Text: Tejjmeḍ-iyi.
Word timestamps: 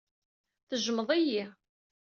Tejjmeḍ-iyi. 0.67 1.43